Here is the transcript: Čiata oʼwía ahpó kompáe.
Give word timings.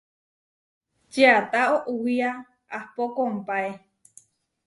Čiata 1.11 1.61
oʼwía 1.91 2.29
ahpó 2.77 3.03
kompáe. 3.15 3.71